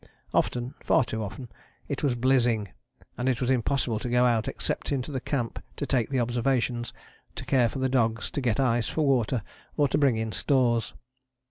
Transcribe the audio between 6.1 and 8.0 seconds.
observations, to care for the